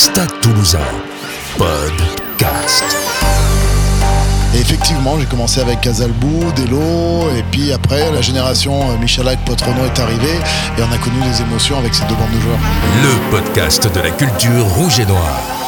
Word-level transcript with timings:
Stade 0.00 0.32
Toulousain, 0.40 0.78
podcast. 1.58 2.84
Et 4.54 4.58
effectivement, 4.58 5.20
j'ai 5.20 5.26
commencé 5.26 5.60
avec 5.60 5.82
Casalbou, 5.82 6.50
Delo, 6.56 7.28
et 7.36 7.42
puis 7.50 7.70
après, 7.70 8.10
la 8.10 8.22
génération 8.22 8.80
euh, 8.80 8.96
Michalak, 8.98 9.44
Potrono 9.44 9.84
est 9.84 9.98
arrivée, 9.98 10.38
et 10.78 10.82
on 10.82 10.90
a 10.90 10.96
connu 10.96 11.20
des 11.30 11.42
émotions 11.42 11.78
avec 11.78 11.94
ces 11.94 12.04
deux 12.06 12.14
bandes 12.14 12.34
de 12.34 12.40
joueurs. 12.40 12.58
Le 13.02 13.30
podcast 13.30 13.94
de 13.94 14.00
la 14.00 14.10
culture 14.10 14.64
rouge 14.68 15.00
et 15.00 15.04
noire. 15.04 15.59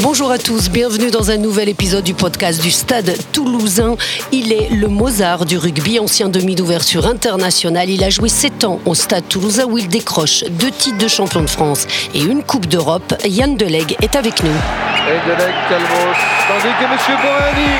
Bonjour 0.00 0.30
à 0.30 0.38
tous, 0.38 0.70
bienvenue 0.70 1.10
dans 1.10 1.32
un 1.32 1.38
nouvel 1.38 1.68
épisode 1.68 2.04
du 2.04 2.14
podcast 2.14 2.62
du 2.62 2.70
Stade 2.70 3.16
toulousain. 3.32 3.96
Il 4.30 4.52
est 4.52 4.70
le 4.70 4.86
Mozart 4.86 5.44
du 5.44 5.58
rugby, 5.58 5.98
ancien 5.98 6.28
demi 6.28 6.54
d'ouverture 6.54 7.04
internationale. 7.04 7.90
Il 7.90 8.04
a 8.04 8.08
joué 8.08 8.28
7 8.28 8.62
ans 8.62 8.78
au 8.86 8.94
Stade 8.94 9.26
toulousain 9.28 9.64
où 9.64 9.76
il 9.76 9.88
décroche 9.88 10.44
deux 10.50 10.70
titres 10.70 10.98
de 10.98 11.08
champion 11.08 11.42
de 11.42 11.50
France 11.50 11.88
et 12.14 12.22
une 12.22 12.44
Coupe 12.44 12.66
d'Europe. 12.66 13.12
Yann 13.24 13.56
Delegue 13.56 13.96
est 14.00 14.14
avec 14.14 14.44
nous. 14.44 14.50
Et 14.50 15.28
Delegue 15.28 15.54
Calmos, 15.68 16.18
tandis 16.46 16.74
que 16.78 16.84
M. 16.84 17.18
Borani 17.20 17.74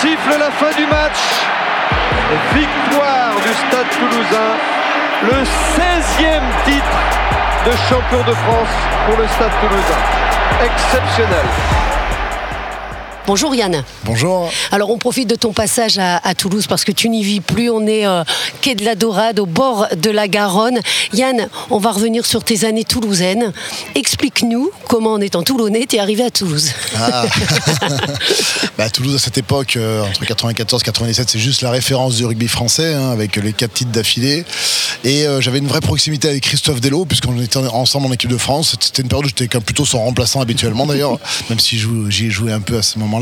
siffle 0.00 0.38
la 0.38 0.50
fin 0.52 0.70
du 0.76 0.86
match. 0.86 1.18
Victoire 2.54 3.34
du 3.42 3.52
Stade 3.52 3.90
toulousain, 3.98 4.54
le 5.24 5.42
16e 5.74 6.42
titre 6.64 7.66
de 7.66 7.72
champion 7.88 8.20
de 8.30 8.36
France 8.36 8.68
pour 9.06 9.16
le 9.18 9.26
Stade 9.26 9.50
toulousain 9.60 10.39
exceptionnel. 10.58 11.99
Bonjour 13.30 13.54
Yann. 13.54 13.84
Bonjour. 14.04 14.50
Alors 14.72 14.90
on 14.90 14.98
profite 14.98 15.30
de 15.30 15.36
ton 15.36 15.52
passage 15.52 15.98
à, 16.00 16.34
Toulouse 16.34 16.66
parce 16.66 16.82
que 16.82 16.90
tu 16.90 17.08
n'y 17.08 17.22
vis 17.22 17.40
plus. 17.40 17.70
On 17.70 17.86
est 17.86 18.04
euh, 18.04 18.24
quai 18.60 18.74
de 18.74 18.84
la 18.84 18.96
Dorade, 18.96 19.38
au 19.38 19.46
bord 19.46 19.86
de 19.96 20.10
la 20.10 20.26
Garonne. 20.26 20.80
Yann, 21.12 21.48
on 21.70 21.78
va 21.78 21.92
revenir 21.92 22.26
sur 22.26 22.42
tes 22.42 22.64
années 22.64 22.82
toulousaines. 22.82 23.52
Explique-nous 23.94 24.72
comment 24.88 25.12
en 25.12 25.20
étant 25.20 25.44
toulonnais, 25.44 25.86
tu 25.88 25.94
es 25.94 26.00
arrivé 26.00 26.24
à 26.24 26.30
Toulouse. 26.30 26.72
Ah. 26.98 27.24
bah, 28.76 28.90
Toulouse 28.90 29.14
à 29.14 29.20
cette 29.20 29.38
époque, 29.38 29.76
euh, 29.76 30.02
entre 30.02 30.24
94 30.24 30.82
et 30.82 30.84
97, 30.86 31.30
c'est 31.30 31.38
juste 31.38 31.62
la 31.62 31.70
référence 31.70 32.16
du 32.16 32.24
rugby 32.24 32.48
français, 32.48 32.94
hein, 32.94 33.12
avec 33.12 33.36
les 33.36 33.52
quatre 33.52 33.74
titres 33.74 33.92
d'affilée. 33.92 34.44
Et 35.04 35.24
euh, 35.28 35.40
j'avais 35.40 35.58
une 35.58 35.68
vraie 35.68 35.80
proximité 35.80 36.28
avec 36.28 36.42
Christophe 36.42 36.80
Delot, 36.80 37.04
puisqu'on 37.04 37.40
était 37.40 37.58
ensemble 37.58 38.08
en 38.08 38.12
équipe 38.12 38.30
de 38.30 38.36
France. 38.36 38.76
C'était 38.80 39.02
une 39.02 39.08
période 39.08 39.26
où 39.26 39.28
j'étais 39.28 39.60
plutôt 39.60 39.84
son 39.84 40.02
remplaçant 40.02 40.40
habituellement 40.40 40.84
d'ailleurs, 40.84 41.16
même 41.48 41.60
si 41.60 41.78
j'y 41.78 42.26
ai 42.26 42.30
joué 42.30 42.52
un 42.52 42.60
peu 42.60 42.76
à 42.76 42.82
ce 42.82 42.98
moment-là. 42.98 43.19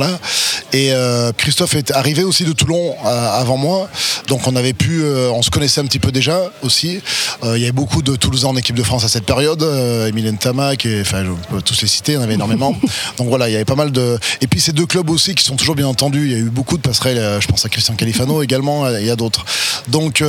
Et 0.72 0.92
euh, 0.92 1.32
Christophe 1.36 1.74
est 1.74 1.90
arrivé 1.92 2.24
aussi 2.24 2.44
de 2.44 2.52
Toulon 2.52 2.94
euh, 3.04 3.40
avant 3.40 3.56
moi, 3.56 3.88
donc 4.26 4.46
on 4.46 4.56
avait 4.56 4.74
pu, 4.74 5.02
on 5.04 5.42
se 5.42 5.50
connaissait 5.50 5.80
un 5.80 5.86
petit 5.86 5.98
peu 5.98 6.12
déjà 6.12 6.50
aussi. 6.62 7.00
il 7.42 7.58
y 7.58 7.64
avait 7.64 7.72
beaucoup 7.72 8.02
de 8.02 8.16
Toulousains 8.16 8.48
en 8.48 8.56
équipe 8.56 8.76
de 8.76 8.82
France 8.82 9.04
à 9.04 9.08
cette 9.08 9.24
période, 9.24 9.62
Emilien 10.06 10.34
Tamac, 10.34 10.84
et, 10.84 11.00
enfin 11.00 11.24
je 11.24 11.30
peux 11.50 11.62
tous 11.62 11.80
les 11.80 11.88
citer, 11.88 12.12
il 12.12 12.14
y 12.16 12.18
en 12.18 12.22
avait 12.22 12.34
énormément. 12.34 12.76
donc 13.16 13.28
voilà, 13.28 13.48
il 13.48 13.52
y 13.52 13.56
avait 13.56 13.64
pas 13.64 13.74
mal 13.74 13.92
de. 13.92 14.18
Et 14.40 14.46
puis 14.46 14.60
ces 14.60 14.72
deux 14.72 14.86
clubs 14.86 15.08
aussi 15.08 15.34
qui 15.34 15.44
sont 15.44 15.56
toujours 15.56 15.74
bien 15.74 15.86
entendus. 15.86 16.26
Il 16.26 16.32
y 16.32 16.34
a 16.34 16.38
eu 16.38 16.50
beaucoup 16.50 16.76
de 16.76 16.82
passerelles. 16.82 17.40
Je 17.40 17.46
pense 17.46 17.64
à 17.64 17.68
Christian 17.68 17.94
Califano 17.94 18.42
également. 18.48 18.88
Il 18.90 19.06
y 19.06 19.10
a 19.10 19.16
d'autres. 19.16 19.44
Donc 19.88 20.22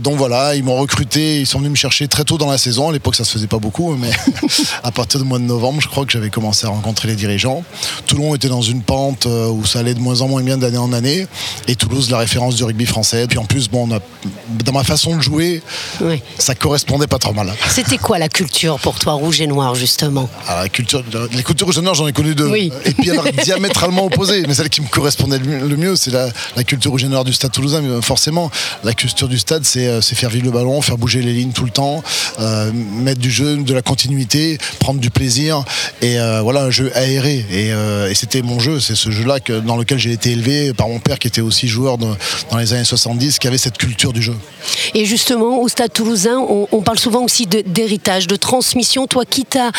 donc 0.00 0.16
voilà, 0.16 0.54
ils 0.54 0.64
m'ont 0.64 0.76
recruté, 0.76 1.40
ils 1.40 1.46
sont 1.46 1.58
venus 1.58 1.72
me 1.72 1.76
chercher 1.76 2.08
très 2.08 2.24
tôt 2.24 2.38
dans 2.38 2.50
la 2.50 2.58
saison. 2.58 2.88
À 2.88 2.92
l'époque, 2.92 3.14
ça 3.14 3.24
se 3.24 3.32
faisait 3.32 3.46
pas 3.46 3.58
beaucoup, 3.58 3.94
mais 3.94 4.10
à 4.82 4.90
partir 4.90 5.20
du 5.20 5.26
mois 5.26 5.38
de 5.38 5.44
novembre, 5.44 5.80
je 5.80 5.88
crois 5.88 6.04
que 6.04 6.12
j'avais 6.12 6.30
commencé 6.30 6.66
à 6.66 6.70
rencontrer 6.70 7.08
les 7.08 7.16
dirigeants. 7.16 7.62
Toulon 8.06 8.34
était 8.34 8.48
dans 8.48 8.62
une 8.62 8.82
pente 8.82 9.11
euh, 9.26 9.48
où 9.48 9.64
ça 9.64 9.80
allait 9.80 9.94
de 9.94 10.00
moins 10.00 10.20
en 10.20 10.28
moins 10.28 10.42
bien 10.42 10.56
d'année 10.56 10.78
en 10.78 10.92
année, 10.92 11.26
et 11.68 11.76
Toulouse, 11.76 12.10
la 12.10 12.18
référence 12.18 12.56
du 12.56 12.64
rugby 12.64 12.86
français. 12.86 13.26
Puis 13.26 13.38
en 13.38 13.44
plus, 13.44 13.68
bon, 13.68 13.88
dans 13.88 14.72
ma 14.72 14.84
façon 14.84 15.16
de 15.16 15.20
jouer, 15.20 15.62
ça 16.38 16.54
correspondait 16.54 17.06
pas 17.06 17.18
trop 17.18 17.32
mal. 17.32 17.52
C'était 17.68 17.98
quoi 17.98 18.18
la 18.18 18.28
culture 18.28 18.78
pour 18.78 18.98
toi, 18.98 19.14
rouge 19.14 19.40
et 19.40 19.46
noir, 19.46 19.74
justement? 19.74 20.28
Ah, 20.48 20.62
la 20.62 20.68
culture, 20.68 21.04
Les 21.32 21.42
cultures 21.42 21.66
rouge 21.66 21.78
et 21.78 21.82
noir, 21.82 21.94
j'en 21.94 22.06
ai 22.06 22.12
connu 22.12 22.34
deux. 22.34 22.54
Et 22.54 22.70
puis 22.98 23.10
alors 23.10 23.24
diamétralement 23.44 24.06
opposées. 24.06 24.44
Mais 24.46 24.54
celle 24.54 24.68
qui 24.68 24.80
me 24.80 24.88
correspondait 24.88 25.38
le 25.38 25.76
mieux, 25.76 25.96
c'est 25.96 26.10
la, 26.10 26.30
culture 26.64 26.90
rouge 26.90 27.04
et 27.04 27.08
noir 27.08 27.24
du 27.24 27.32
stade 27.32 27.52
toulousain. 27.52 27.80
Mais 27.80 28.02
forcément, 28.02 28.50
la 28.84 28.92
culture 28.94 29.28
du 29.28 29.38
stade, 29.38 29.64
c'est 29.64 29.86
euh, 29.86 30.00
faire 30.00 30.30
vivre 30.30 30.44
le 30.44 30.50
ballon, 30.50 30.80
faire 30.80 30.98
bouger 30.98 31.22
les 31.22 31.32
lignes 31.32 31.52
tout 31.52 31.64
le 31.64 31.70
temps, 31.70 32.02
euh, 32.38 32.70
mettre 32.72 33.20
du 33.20 33.30
jeu, 33.30 33.56
de 33.56 33.74
la 33.74 33.82
continuité, 33.82 34.58
prendre 34.78 35.00
du 35.00 35.10
plaisir 35.10 35.64
et 36.00 36.18
euh, 36.18 36.40
voilà 36.42 36.62
un 36.62 36.70
jeu 36.70 36.90
aéré. 36.94 37.44
Euh, 37.52 38.08
et, 38.08 38.14
c'était 38.14 38.42
mon 38.42 38.60
jeu, 38.60 38.78
c'est 38.94 39.04
ce 39.04 39.10
jeu-là 39.10 39.38
dans 39.64 39.76
lequel 39.76 39.98
j'ai 39.98 40.12
été 40.12 40.32
élevé 40.32 40.74
par 40.74 40.88
mon 40.88 40.98
père 40.98 41.18
qui 41.18 41.28
était 41.28 41.40
aussi 41.40 41.66
joueur 41.66 41.96
dans 41.98 42.16
les 42.58 42.72
années 42.74 42.84
70, 42.84 43.38
qui 43.38 43.46
avait 43.48 43.58
cette 43.58 43.78
culture 43.78 44.12
du 44.12 44.20
jeu. 44.22 44.34
Et 44.94 45.04
justement, 45.04 45.60
au 45.60 45.68
Stade 45.68 45.92
Toulousain, 45.92 46.38
on, 46.38 46.82
parle 46.82 46.98
souvent 46.98 47.22
aussi 47.22 47.46
d'héritage, 47.46 48.26
de, 48.26 48.36
transmission. 48.36 49.06
Toi, 49.06 49.24
qui 49.24 49.44
t'a 49.44 49.70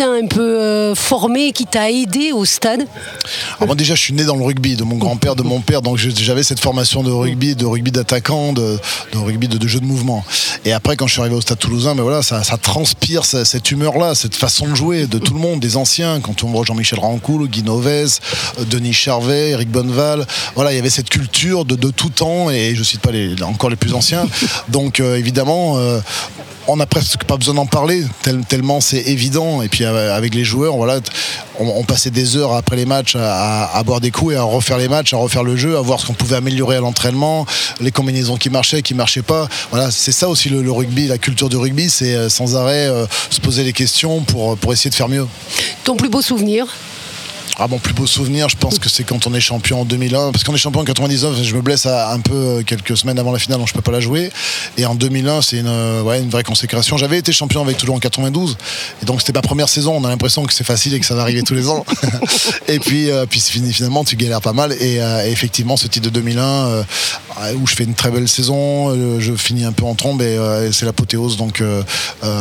un 0.00 0.26
peu 0.26 0.94
formé, 0.94 1.52
qui 1.52 1.66
t'a 1.66 1.90
aidé 1.90 2.32
au 2.32 2.44
stade? 2.44 2.86
Alors 3.56 3.68
Moi 3.68 3.74
déjà 3.74 3.94
je 3.94 4.00
suis 4.00 4.14
né 4.14 4.24
dans 4.24 4.36
le 4.36 4.44
rugby, 4.44 4.76
de 4.76 4.84
mon 4.84 4.96
grand-père, 4.96 5.36
de 5.36 5.42
mon 5.42 5.60
père, 5.60 5.82
donc 5.82 5.96
j'avais 5.96 6.42
cette 6.42 6.60
formation 6.60 7.02
de 7.02 7.10
rugby, 7.10 7.54
de 7.54 7.64
rugby 7.64 7.90
d'attaquant, 7.90 8.52
de, 8.52 8.78
rugby 9.14 9.48
de, 9.48 9.58
de, 9.58 9.68
jeu 9.68 9.80
de 9.80 9.84
mouvement. 9.84 10.24
Et 10.64 10.72
après, 10.72 10.96
quand 10.96 11.06
je 11.06 11.12
suis 11.12 11.20
arrivé 11.20 11.36
au 11.36 11.40
Stade 11.40 11.58
Toulousain, 11.58 11.94
mais 11.94 11.98
ben 11.98 12.02
voilà, 12.04 12.22
ça, 12.22 12.42
transpire 12.60 13.24
cette 13.24 13.70
humeur-là, 13.70 14.14
cette 14.14 14.34
façon 14.34 14.68
de 14.68 14.74
jouer 14.74 15.06
de 15.06 15.18
tout 15.18 15.34
le 15.34 15.40
monde, 15.40 15.60
des 15.60 15.76
anciens. 15.76 16.20
Quand 16.20 16.44
on 16.44 16.48
voit 16.48 16.64
Jean-Michel 16.64 16.98
Rancoul, 16.98 17.48
Guy 17.48 17.62
euh, 17.66 18.06
Denis 18.70 18.92
Charvet, 18.92 19.50
Eric 19.50 19.70
Bonneval, 19.70 20.26
voilà, 20.54 20.72
il 20.72 20.76
y 20.76 20.78
avait 20.78 20.90
cette 20.90 21.10
culture 21.10 21.64
de, 21.64 21.90
tout 21.90 22.10
temps. 22.10 22.50
Et 22.50 22.74
je 22.74 22.82
cite 22.82 23.00
pas 23.00 23.10
les, 23.10 23.40
encore 23.42 23.70
les 23.70 23.76
plus 23.76 23.94
anciens. 23.94 24.26
Donc 24.68 25.00
euh, 25.00 25.16
évidemment, 25.16 25.78
euh, 25.78 26.00
on 26.68 26.76
n'a 26.76 26.86
presque 26.86 27.24
pas 27.24 27.36
besoin 27.36 27.54
d'en 27.54 27.66
parler, 27.66 28.04
tellement 28.48 28.80
c'est 28.80 29.02
évident. 29.02 29.62
Et 29.62 29.68
puis 29.68 29.84
avec 29.84 30.34
les 30.34 30.44
joueurs, 30.44 30.76
voilà, 30.76 31.00
on, 31.60 31.84
passait 31.84 32.10
des 32.10 32.36
heures 32.36 32.54
après 32.54 32.76
les 32.76 32.86
matchs 32.86 33.16
à, 33.18 33.82
boire 33.84 34.00
des 34.00 34.10
coups 34.10 34.34
et 34.34 34.36
à 34.36 34.42
refaire 34.42 34.78
les 34.78 34.88
matchs, 34.88 35.14
à 35.14 35.16
refaire 35.16 35.44
le 35.44 35.56
jeu, 35.56 35.76
à 35.76 35.80
voir 35.80 36.00
ce 36.00 36.06
qu'on 36.06 36.14
pouvait 36.14 36.36
améliorer 36.36 36.76
à 36.76 36.80
l'entraînement, 36.80 37.46
les 37.80 37.92
combinaisons 37.92 38.36
qui 38.36 38.50
marchaient, 38.50 38.82
qui 38.82 38.94
marchaient 38.94 39.22
pas. 39.22 39.48
Voilà, 39.70 39.90
c'est 39.90 40.12
ça 40.12 40.28
aussi 40.28 40.48
le, 40.48 40.70
rugby, 40.70 41.06
la 41.06 41.18
culture 41.18 41.48
du 41.48 41.56
rugby, 41.56 41.88
c'est 41.88 42.14
euh, 42.14 42.28
sans 42.28 42.56
arrêt 42.56 42.88
euh, 42.88 43.06
se 43.30 43.40
poser 43.40 43.64
des 43.64 43.72
questions 43.72 44.22
pour, 44.22 44.56
pour 44.56 44.72
essayer 44.72 44.90
de 44.90 44.94
faire 44.94 45.08
mieux. 45.08 45.26
Ton 45.84 45.96
plus 45.96 46.08
beau 46.08 46.20
souvenir? 46.20 46.66
Ah, 47.58 47.68
mon 47.68 47.78
plus 47.78 47.94
beau 47.94 48.06
souvenir, 48.06 48.50
je 48.50 48.56
pense 48.56 48.78
que 48.78 48.90
c'est 48.90 49.04
quand 49.04 49.26
on 49.26 49.32
est 49.32 49.40
champion 49.40 49.80
en 49.80 49.84
2001. 49.86 50.32
Parce 50.32 50.44
qu'on 50.44 50.54
est 50.54 50.58
champion 50.58 50.82
en 50.82 50.84
99, 50.84 51.42
je 51.42 51.54
me 51.54 51.62
blesse 51.62 51.86
un 51.86 52.20
peu 52.20 52.34
euh, 52.34 52.62
quelques 52.62 52.96
semaines 52.96 53.18
avant 53.18 53.32
la 53.32 53.38
finale, 53.38 53.58
donc 53.58 53.68
je 53.68 53.72
peux 53.72 53.80
pas 53.80 53.92
la 53.92 54.00
jouer. 54.00 54.30
Et 54.76 54.84
en 54.84 54.94
2001, 54.94 55.40
c'est 55.40 55.58
une, 55.58 55.66
euh, 55.66 56.02
ouais, 56.02 56.20
une 56.20 56.28
vraie 56.28 56.42
consécration. 56.42 56.98
J'avais 56.98 57.18
été 57.18 57.32
champion 57.32 57.62
avec 57.62 57.78
Toulon 57.78 57.94
en 57.94 57.98
92. 57.98 58.58
Et 59.02 59.06
donc, 59.06 59.20
c'était 59.20 59.32
ma 59.32 59.40
première 59.40 59.70
saison. 59.70 59.96
On 59.96 60.04
a 60.04 60.08
l'impression 60.08 60.44
que 60.44 60.52
c'est 60.52 60.64
facile 60.64 60.92
et 60.92 61.00
que 61.00 61.06
ça 61.06 61.14
va 61.14 61.22
arriver 61.22 61.42
tous 61.42 61.54
les 61.54 61.68
ans. 61.68 61.86
et 62.68 62.78
puis, 62.78 63.10
euh, 63.10 63.24
puis 63.24 63.40
finalement, 63.40 64.04
tu 64.04 64.16
galères 64.16 64.42
pas 64.42 64.52
mal. 64.52 64.74
Et, 64.80 65.00
effectivement, 65.26 65.76
ce 65.76 65.86
titre 65.86 66.06
de 66.06 66.10
2001, 66.10 66.84
où 67.54 67.66
je 67.66 67.74
fais 67.74 67.84
une 67.84 67.94
très 67.94 68.10
belle 68.10 68.28
saison, 68.28 69.18
je 69.18 69.32
finis 69.34 69.64
un 69.64 69.72
peu 69.72 69.84
en 69.84 69.94
trombe 69.94 70.20
et, 70.22 70.38
c'est 70.72 70.84
l'apothéose. 70.84 71.36
Donc, 71.36 71.62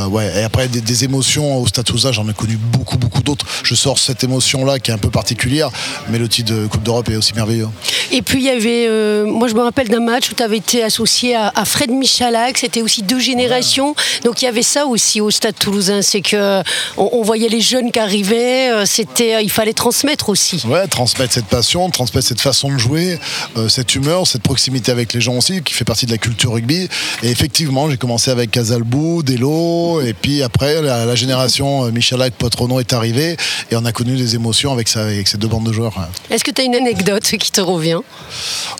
ouais. 0.09 0.39
Et 0.39 0.43
après, 0.43 0.67
des, 0.67 1.03
émotions 1.03 1.57
au 1.57 1.67
Statousa, 1.67 2.11
j'en 2.11 2.27
ai 2.29 2.33
connu 2.33 2.57
beaucoup, 2.57 2.97
beaucoup 2.97 3.21
d'autres. 3.21 3.45
Je 3.63 3.75
sors 3.75 3.99
cette 3.99 4.23
émotion-là 4.23 4.79
qui 4.79 4.91
est 4.91 4.93
un 4.95 4.97
peu 4.97 5.09
particulière, 5.09 5.69
mais 6.09 6.17
le 6.17 6.27
titre 6.27 6.53
de 6.53 6.67
Coupe 6.67 6.83
d'Europe 6.83 7.09
est 7.09 7.15
aussi 7.15 7.33
merveilleux. 7.33 7.67
Et 8.11 8.21
puis 8.21 8.39
il 8.39 8.45
y 8.45 8.49
avait, 8.49 8.87
euh, 8.87 9.25
moi 9.25 9.47
je 9.47 9.53
me 9.53 9.61
rappelle 9.61 9.89
d'un 9.89 9.99
match 9.99 10.31
où 10.31 10.35
tu 10.35 10.43
avais 10.43 10.57
été 10.57 10.83
associé 10.83 11.35
à, 11.35 11.51
Fred 11.65 11.91
Michalak, 11.91 12.57
c'était 12.57 12.81
aussi 12.81 13.03
deux 13.03 13.19
générations, 13.19 13.95
donc 14.23 14.41
il 14.41 14.45
y 14.45 14.47
avait 14.47 14.63
ça 14.63 14.85
aussi 14.85 15.21
au 15.21 15.31
Stade 15.31 15.55
Toulousain, 15.57 16.01
c'est 16.01 16.21
que 16.21 16.61
on, 16.97 17.21
voyait 17.23 17.49
les 17.49 17.61
jeunes 17.61 17.91
qui 17.91 17.99
arrivaient, 17.99 18.71
euh, 18.71 18.85
c'était, 18.85 19.43
il 19.43 19.49
fallait 19.49 19.73
transmettre 19.73 20.29
aussi. 20.29 20.63
Ouais, 20.67 20.87
transmettre 20.87 21.33
cette 21.33 21.47
passion, 21.47 21.89
transmettre 21.89 22.27
cette 22.27 22.41
façon 22.41 22.71
de 22.71 22.77
jouer, 22.77 23.19
euh, 23.57 23.67
cette 23.67 23.95
humeur, 23.95 24.27
cette 24.27 24.43
proximité 24.43 24.91
avec 24.91 25.13
les 25.13 25.21
gens 25.21 25.37
aussi, 25.37 25.61
qui 25.61 25.73
fait 25.73 25.85
partie 25.85 26.05
de 26.05 26.11
la 26.11 26.17
culture 26.17 26.53
rugby. 26.53 26.87
Et 27.23 27.29
effectivement, 27.29 27.89
j'ai 27.89 27.97
commencé 27.97 28.31
avec 28.31 28.51
Casalbou, 28.51 29.23
Delo, 29.23 30.01
et 30.01 30.13
puis 30.13 30.43
après 30.43 30.81
la, 30.81 31.15
génération 31.15 31.91
Michalak, 31.91 32.33
Potrono 32.35 32.79
est 32.79 32.93
arrivée, 32.93 33.37
et 33.71 33.75
on 33.75 33.85
a 33.85 33.91
connu 33.91 34.15
des 34.15 34.35
émotions 34.35 34.71
avec 34.71 34.84
avec 34.95 35.27
ces 35.27 35.37
deux 35.37 35.47
bandes 35.47 35.65
de 35.65 35.73
joueurs. 35.73 36.07
Est-ce 36.29 36.43
que 36.43 36.51
tu 36.51 36.61
as 36.61 36.65
une 36.65 36.75
anecdote 36.75 37.23
qui 37.23 37.51
te 37.51 37.61
revient? 37.61 37.99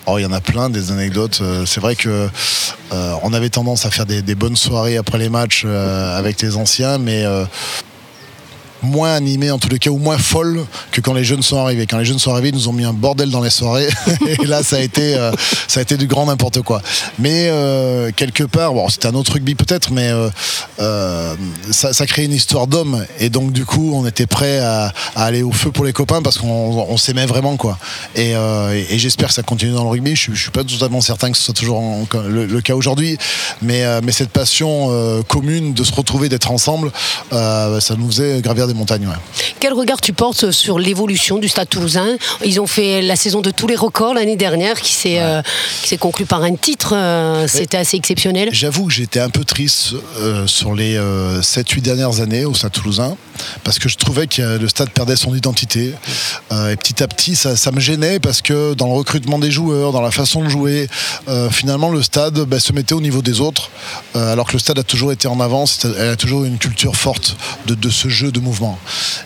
Oh, 0.06 0.18
il 0.18 0.22
y 0.22 0.26
en 0.26 0.32
a 0.32 0.40
plein 0.40 0.70
des 0.70 0.90
anecdotes. 0.92 1.40
Euh, 1.40 1.66
c'est 1.66 1.80
vrai 1.80 1.96
que 1.96 2.28
euh, 2.92 3.12
on 3.22 3.32
avait 3.32 3.50
tendance 3.50 3.86
à 3.86 3.90
faire 3.90 4.06
des, 4.06 4.34
bonnes 4.34 4.56
soirées 4.56 4.96
après 4.96 5.18
les 5.18 5.28
matchs 5.28 5.62
euh, 5.64 6.16
avec 6.16 6.40
les 6.40 6.56
anciens, 6.56 6.98
mais 6.98 7.24
moins 8.86 9.12
animée 9.14 9.50
en 9.50 9.58
tous 9.58 9.68
les 9.68 9.78
cas 9.78 9.90
ou 9.90 9.98
moins 9.98 10.18
folle 10.18 10.64
que 10.90 11.00
quand 11.00 11.12
les 11.12 11.24
jeunes 11.24 11.42
sont 11.42 11.58
arrivés. 11.58 11.86
Quand 11.86 11.98
les 11.98 12.04
jeunes 12.04 12.18
sont 12.18 12.32
arrivés, 12.32 12.48
ils 12.48 12.54
nous 12.54 12.68
ont 12.68 12.72
mis 12.72 12.84
un 12.84 12.92
bordel 12.92 13.30
dans 13.30 13.42
les 13.42 13.50
soirées 13.50 13.88
et 14.26 14.46
là 14.46 14.62
ça 14.62 14.76
a 14.76 14.80
été 14.80 15.14
euh, 15.14 15.32
ça 15.68 15.80
a 15.80 15.82
été 15.82 15.96
du 15.96 16.06
grand 16.06 16.26
n'importe 16.26 16.62
quoi. 16.62 16.80
Mais 17.18 17.48
euh, 17.50 18.10
quelque 18.14 18.44
part, 18.44 18.72
bon, 18.72 18.88
c'était 18.88 19.08
un 19.08 19.14
autre 19.14 19.32
rugby 19.32 19.54
peut-être, 19.54 19.92
mais 19.92 20.10
euh, 20.78 21.34
ça, 21.70 21.92
ça 21.92 22.06
crée 22.06 22.24
une 22.24 22.32
histoire 22.32 22.66
d'homme 22.66 23.04
et 23.18 23.28
donc 23.28 23.52
du 23.52 23.64
coup 23.64 23.92
on 23.94 24.06
était 24.06 24.26
prêt 24.26 24.58
à, 24.58 24.92
aller 25.14 25.42
au 25.42 25.52
feu 25.52 25.70
pour 25.70 25.84
les 25.84 25.92
copains 25.92 26.22
parce 26.22 26.38
qu'on 26.38 26.48
on 26.48 26.96
s'aimait 26.96 27.26
vraiment 27.26 27.56
quoi. 27.56 27.78
Et, 28.14 28.34
j'espère 28.96 29.28
que 29.28 29.34
ça 29.34 29.42
continue 29.42 29.72
dans 29.72 29.84
le 29.84 29.90
rugby. 29.90 30.16
Je, 30.16 30.32
je 30.32 30.40
suis 30.40 30.50
pas 30.50 30.64
totalement 30.64 31.00
certain 31.00 31.30
que 31.30 31.36
ce 31.36 31.44
soit 31.44 31.54
toujours 31.54 31.82
le, 32.24 32.60
cas 32.60 32.74
aujourd'hui, 32.74 33.18
mais 33.62 33.84
mais 34.02 34.12
cette 34.12 34.30
passion 34.30 35.22
commune 35.28 35.74
de 35.74 35.84
se 35.84 35.92
retrouver, 35.92 36.28
d'être 36.28 36.50
ensemble, 36.50 36.90
ça 37.30 37.94
nous 37.98 38.06
faisait 38.10 38.40
gravir 38.40 38.66
des 38.66 38.74
ouais. 38.84 39.14
Quel 39.60 39.72
regard 39.72 40.00
tu 40.00 40.12
portes 40.12 40.50
sur 40.50 40.78
l'évolution 40.78 41.38
du 41.38 41.48
Stade 41.48 41.68
toulousain 41.68 42.16
Ils 42.44 42.60
ont 42.60 42.66
fait 42.66 43.02
la 43.02 43.16
saison 43.16 43.40
de 43.40 43.50
tous 43.50 43.66
les 43.66 43.76
records 43.76 44.14
l'année 44.14 44.36
dernière 44.36 44.80
qui 44.80 44.92
s'est 44.92 45.20
euh, 45.20 45.42
conclue 45.98 46.26
par 46.26 46.42
un 46.42 46.54
titre. 46.54 46.92
euh, 46.94 47.46
C'était 47.48 47.78
assez 47.78 47.96
exceptionnel. 47.96 48.50
J'avoue 48.52 48.86
que 48.86 48.92
j'étais 48.92 49.20
un 49.20 49.30
peu 49.30 49.44
triste 49.44 49.94
euh, 50.18 50.46
sur 50.46 50.74
les 50.74 50.98
7-8 50.98 51.80
dernières 51.80 52.20
années 52.20 52.44
au 52.44 52.54
Stade 52.54 52.72
toulousain 52.72 53.16
parce 53.64 53.78
que 53.78 53.88
je 53.88 53.96
trouvais 53.96 54.26
que 54.26 54.56
le 54.58 54.68
stade 54.68 54.90
perdait 54.90 55.14
son 55.16 55.34
identité. 55.34 55.92
Et 56.50 56.76
petit 56.76 57.02
à 57.02 57.08
petit, 57.08 57.36
ça, 57.36 57.54
ça 57.54 57.70
me 57.70 57.80
gênait 57.80 58.18
parce 58.18 58.40
que 58.40 58.72
dans 58.72 58.86
le 58.86 58.94
recrutement 58.94 59.38
des 59.38 59.50
joueurs, 59.50 59.92
dans 59.92 60.00
la 60.00 60.10
façon 60.10 60.42
de 60.42 60.48
jouer, 60.48 60.88
finalement, 61.50 61.90
le 61.90 62.02
stade 62.02 62.38
bah, 62.40 62.60
se 62.60 62.72
mettait 62.72 62.94
au 62.94 63.00
niveau 63.02 63.20
des 63.20 63.40
autres 63.42 63.70
alors 64.14 64.46
que 64.46 64.54
le 64.54 64.58
stade 64.58 64.78
a 64.78 64.82
toujours 64.82 65.12
été 65.12 65.28
en 65.28 65.38
avance, 65.40 65.84
elle 65.98 66.08
a 66.08 66.16
toujours 66.16 66.44
une 66.44 66.56
culture 66.56 66.96
forte 66.96 67.36
de, 67.66 67.74
de 67.74 67.90
ce 67.90 68.08
jeu 68.08 68.32
de 68.32 68.40
mouvement. 68.40 68.55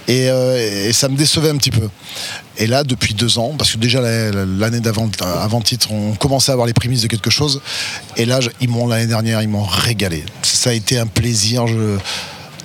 Et, 0.09 0.29
euh, 0.31 0.89
et 0.89 0.93
ça 0.93 1.09
me 1.09 1.17
décevait 1.17 1.51
un 1.51 1.57
petit 1.57 1.71
peu. 1.71 1.89
Et 2.59 2.67
là, 2.67 2.85
depuis 2.85 3.15
deux 3.15 3.39
ans, 3.39 3.55
parce 3.57 3.73
que 3.73 3.79
déjà 3.79 4.01
la- 4.01 4.31
la- 4.31 4.45
l'année 4.45 4.81
d'avant 4.81 5.09
avant 5.21 5.61
titre, 5.61 5.93
on 5.93 6.15
commençait 6.15 6.51
à 6.51 6.55
avoir 6.55 6.67
les 6.67 6.75
prémices 6.75 7.03
de 7.03 7.07
quelque 7.09 7.31
chose. 7.31 7.61
Et 8.17 8.25
là, 8.27 8.41
ils 8.61 8.69
m'ont 8.69 8.87
l'année 8.87 9.07
dernière, 9.07 9.41
ils 9.43 9.49
m'ont 9.49 9.65
régalé. 9.65 10.25
Ça 10.43 10.71
a 10.71 10.73
été 10.73 10.99
un 10.99 11.07
plaisir. 11.07 11.65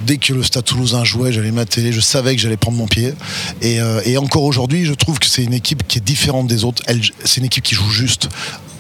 Dès 0.05 0.17
que 0.17 0.33
le 0.33 0.43
Stade 0.43 0.65
Toulousain 0.65 1.05
jouait, 1.05 1.31
j'allais 1.31 1.51
ma 1.53 1.63
télé, 1.65 1.93
je 1.93 2.01
savais 2.01 2.35
que 2.35 2.41
j'allais 2.41 2.57
prendre 2.57 2.77
mon 2.77 2.85
pied. 2.87 3.13
Et, 3.61 3.79
euh, 3.79 4.01
et 4.03 4.17
encore 4.17 4.43
aujourd'hui, 4.43 4.85
je 4.85 4.93
trouve 4.93 5.19
que 5.19 5.25
c'est 5.25 5.43
une 5.43 5.53
équipe 5.53 5.87
qui 5.87 5.99
est 5.99 6.01
différente 6.01 6.47
des 6.47 6.65
autres. 6.65 6.83
C'est 7.23 7.37
une 7.39 7.45
équipe 7.45 7.63
qui 7.63 7.75
joue 7.75 7.89
juste. 7.89 8.27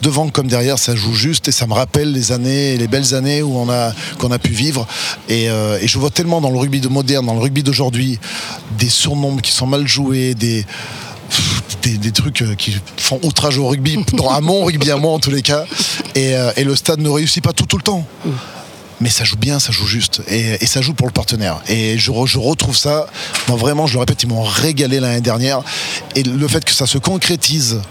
Devant 0.01 0.29
comme 0.29 0.47
derrière, 0.47 0.77
ça 0.77 0.95
joue 0.95 1.13
juste 1.13 1.47
et 1.47 1.51
ça 1.51 1.65
me 1.67 1.73
rappelle 1.73 2.11
les 2.11 2.31
années, 2.31 2.77
les 2.77 2.87
belles 2.87 3.15
années 3.15 3.41
où 3.41 3.57
on 3.57 3.69
a 3.69 3.91
qu'on 4.19 4.31
a 4.31 4.37
pu 4.39 4.51
vivre. 4.51 4.85
Et, 5.29 5.49
euh, 5.49 5.79
et 5.81 5.87
je 5.87 5.97
vois 5.97 6.11
tellement 6.11 6.41
dans 6.41 6.51
le 6.51 6.57
rugby 6.59 6.79
de 6.79 6.87
moderne, 6.89 7.25
dans 7.25 7.33
le 7.33 7.39
rugby 7.39 7.63
d'aujourd'hui, 7.63 8.19
des 8.77 8.89
surnombres 8.89 9.41
qui 9.41 9.51
sont 9.51 9.65
mal 9.67 9.87
joués, 9.87 10.35
des 10.35 10.65
des, 11.81 11.97
des 11.97 12.11
trucs 12.11 12.43
euh, 12.43 12.53
qui 12.55 12.77
font 12.97 13.19
outrage 13.23 13.57
au 13.57 13.67
rugby, 13.67 13.97
dans, 14.13 14.29
à 14.29 14.41
mon 14.41 14.63
rugby 14.65 14.91
à 14.91 14.97
moi 14.97 15.11
en 15.13 15.19
tous 15.19 15.31
les 15.31 15.41
cas. 15.41 15.65
Et, 16.13 16.35
euh, 16.35 16.51
et 16.55 16.63
le 16.63 16.75
stade 16.75 16.99
ne 16.99 17.09
réussit 17.09 17.43
pas 17.43 17.53
tout 17.53 17.65
tout 17.65 17.77
le 17.77 17.83
temps. 17.83 18.05
Mais 19.01 19.09
ça 19.09 19.23
joue 19.25 19.35
bien, 19.35 19.59
ça 19.59 19.71
joue 19.73 19.87
juste. 19.87 20.21
Et, 20.29 20.63
et 20.63 20.65
ça 20.67 20.81
joue 20.81 20.93
pour 20.93 21.07
le 21.07 21.11
partenaire. 21.11 21.61
Et 21.67 21.97
je, 21.97 22.11
re- 22.11 22.27
je 22.27 22.37
retrouve 22.39 22.77
ça. 22.77 23.07
Moi, 23.49 23.57
vraiment, 23.57 23.87
je 23.87 23.93
le 23.93 23.99
répète, 23.99 24.23
ils 24.23 24.29
m'ont 24.29 24.43
régalé 24.43 24.99
l'année 24.99 25.19
dernière. 25.19 25.61
Et 26.15 26.23
le 26.23 26.47
fait 26.47 26.63
que 26.63 26.73
ça 26.73 26.85
se 26.85 26.97
concrétise 26.97 27.81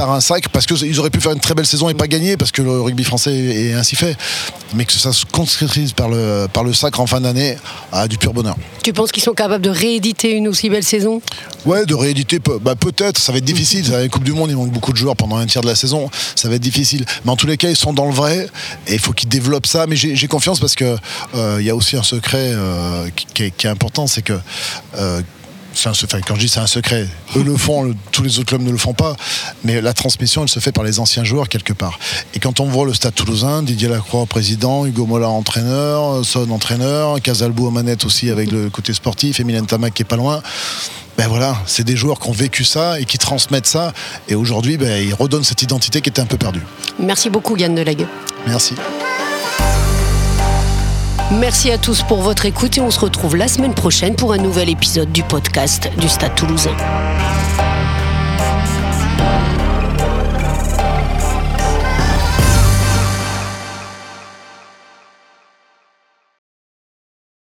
par 0.00 0.12
un 0.12 0.20
sac, 0.22 0.48
parce 0.48 0.64
qu'ils 0.64 0.98
auraient 0.98 1.10
pu 1.10 1.20
faire 1.20 1.32
une 1.32 1.40
très 1.40 1.52
belle 1.52 1.66
saison 1.66 1.90
et 1.90 1.94
pas 1.94 2.06
gagner, 2.06 2.38
parce 2.38 2.52
que 2.52 2.62
le 2.62 2.80
rugby 2.80 3.04
français 3.04 3.34
est 3.34 3.74
ainsi 3.74 3.96
fait. 3.96 4.16
Mais 4.74 4.86
que 4.86 4.92
ça 4.92 5.12
se 5.12 5.26
concrétise 5.26 5.92
par 5.92 6.08
le, 6.08 6.46
par 6.50 6.64
le 6.64 6.72
sacre 6.72 7.00
en 7.00 7.06
fin 7.06 7.20
d'année, 7.20 7.58
ah, 7.92 8.08
du 8.08 8.16
pur 8.16 8.32
bonheur. 8.32 8.56
Tu 8.82 8.94
penses 8.94 9.12
qu'ils 9.12 9.22
sont 9.22 9.34
capables 9.34 9.62
de 9.62 9.68
rééditer 9.68 10.32
une 10.32 10.48
aussi 10.48 10.70
belle 10.70 10.84
saison? 10.84 11.20
Ouais, 11.66 11.84
de 11.84 11.94
rééditer, 11.94 12.38
bah, 12.38 12.76
peut-être, 12.76 13.18
ça 13.18 13.30
va 13.30 13.38
être 13.38 13.44
difficile. 13.44 13.92
Être 13.92 14.10
Coupe 14.10 14.24
du 14.24 14.32
Monde, 14.32 14.48
il 14.48 14.56
manque 14.56 14.72
beaucoup 14.72 14.92
de 14.92 14.96
joueurs 14.96 15.16
pendant 15.16 15.36
un 15.36 15.44
tiers 15.44 15.60
de 15.60 15.68
la 15.68 15.74
saison, 15.74 16.08
ça 16.34 16.48
va 16.48 16.54
être 16.54 16.62
difficile. 16.62 17.04
Mais 17.26 17.32
en 17.32 17.36
tous 17.36 17.46
les 17.46 17.58
cas, 17.58 17.68
ils 17.68 17.76
sont 17.76 17.92
dans 17.92 18.06
le 18.06 18.14
vrai 18.14 18.48
et 18.86 18.94
il 18.94 18.98
faut 19.00 19.12
qu'ils 19.12 19.28
développent 19.28 19.66
ça. 19.66 19.86
Mais 19.86 19.96
j'ai 19.96 20.28
confiance 20.28 20.60
parce 20.60 20.76
que 20.76 20.96
euh, 21.34 21.58
il 21.60 21.66
y 21.66 21.70
a 21.70 21.76
aussi 21.76 21.98
un 21.98 22.02
secret 22.02 22.52
euh, 22.54 23.10
qui, 23.14 23.26
qui 23.34 23.42
est, 23.42 23.50
qui 23.50 23.66
est 23.66 23.70
important, 23.70 24.06
c'est 24.06 24.22
que 24.22 24.38
euh, 24.96 25.20
un 25.88 26.20
quand 26.26 26.34
je 26.34 26.40
dis 26.40 26.48
c'est 26.48 26.60
un 26.60 26.66
secret, 26.66 27.06
eux 27.36 27.42
le 27.42 27.56
font, 27.56 27.82
le- 27.82 27.94
tous 28.12 28.22
les 28.22 28.38
autres 28.38 28.48
clubs 28.48 28.62
ne 28.62 28.70
le 28.70 28.76
font 28.78 28.94
pas, 28.94 29.16
mais 29.64 29.80
la 29.80 29.92
transmission 29.92 30.42
elle 30.42 30.48
se 30.48 30.60
fait 30.60 30.72
par 30.72 30.84
les 30.84 30.98
anciens 31.00 31.24
joueurs 31.24 31.48
quelque 31.48 31.72
part. 31.72 31.98
Et 32.34 32.38
quand 32.38 32.60
on 32.60 32.66
voit 32.66 32.84
le 32.86 32.94
stade 32.94 33.14
toulousain, 33.14 33.62
Didier 33.62 33.88
Lacroix 33.88 34.26
président, 34.26 34.84
Hugo 34.86 35.06
Mola 35.06 35.28
entraîneur, 35.28 36.24
Son 36.24 36.50
entraîneur, 36.50 37.20
Casalbou 37.20 37.66
aux 37.66 37.70
manettes 37.70 38.04
aussi 38.04 38.30
avec 38.30 38.50
le 38.50 38.68
côté 38.70 38.92
sportif, 38.92 39.40
Emilien 39.40 39.64
Tamac 39.64 39.94
qui 39.94 40.02
est 40.02 40.04
pas 40.04 40.16
loin. 40.16 40.42
Ben 41.18 41.28
voilà, 41.28 41.56
c'est 41.66 41.84
des 41.84 41.96
joueurs 41.96 42.18
qui 42.18 42.28
ont 42.30 42.32
vécu 42.32 42.64
ça 42.64 42.98
et 42.98 43.04
qui 43.04 43.18
transmettent 43.18 43.66
ça. 43.66 43.92
Et 44.28 44.34
aujourd'hui, 44.34 44.78
ben, 44.78 45.04
ils 45.06 45.12
redonnent 45.12 45.44
cette 45.44 45.60
identité 45.62 46.00
qui 46.00 46.08
était 46.08 46.22
un 46.22 46.26
peu 46.26 46.38
perdue. 46.38 46.62
Merci 46.98 47.28
beaucoup 47.28 47.56
Yann 47.56 47.74
Delague. 47.74 48.06
Merci. 48.46 48.74
Merci 51.38 51.70
à 51.70 51.78
tous 51.78 52.02
pour 52.02 52.22
votre 52.22 52.44
écoute 52.44 52.76
et 52.76 52.80
on 52.80 52.90
se 52.90 52.98
retrouve 52.98 53.36
la 53.36 53.46
semaine 53.46 53.74
prochaine 53.74 54.16
pour 54.16 54.32
un 54.32 54.38
nouvel 54.38 54.68
épisode 54.68 55.12
du 55.12 55.22
podcast 55.22 55.88
du 55.96 56.08
Stade 56.08 56.34
toulousain. 56.34 56.74